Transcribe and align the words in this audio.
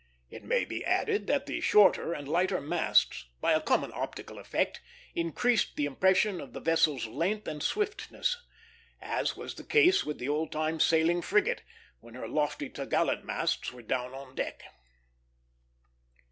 It 0.31 0.43
may 0.43 0.65
be 0.65 0.83
added 0.83 1.27
that 1.27 1.45
the 1.45 1.61
shorter 1.61 2.11
and 2.11 2.27
lighter 2.27 2.59
masts, 2.59 3.27
by 3.39 3.51
a 3.51 3.61
common 3.61 3.91
optical 3.93 4.39
effect, 4.39 4.81
increased 5.13 5.75
the 5.75 5.85
impression 5.85 6.41
of 6.41 6.53
the 6.53 6.59
vessel's 6.59 7.05
length 7.05 7.47
and 7.47 7.61
swiftness, 7.61 8.35
as 8.99 9.37
was 9.37 9.53
the 9.53 9.63
case 9.63 10.03
with 10.03 10.17
the 10.17 10.27
old 10.27 10.51
time 10.51 10.79
sailing 10.79 11.21
frigate 11.21 11.61
when 11.99 12.15
her 12.15 12.27
lofty 12.27 12.67
topgallant 12.67 13.25
masts 13.25 13.71
were 13.71 13.83
down 13.83 14.11
on 14.15 14.33
deck. 14.33 14.63